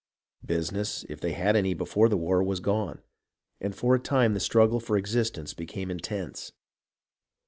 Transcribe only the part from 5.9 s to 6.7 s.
intense.